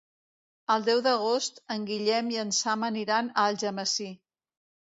[0.75, 4.09] El deu d'agost en Guillem i en Sam aniran a Algemesí.